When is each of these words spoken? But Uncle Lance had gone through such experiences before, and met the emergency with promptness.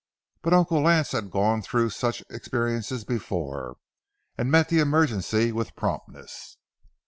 But 0.41 0.53
Uncle 0.55 0.81
Lance 0.81 1.11
had 1.11 1.29
gone 1.29 1.61
through 1.61 1.91
such 1.91 2.23
experiences 2.27 3.03
before, 3.05 3.77
and 4.35 4.49
met 4.49 4.67
the 4.69 4.79
emergency 4.79 5.51
with 5.51 5.75
promptness. 5.75 6.57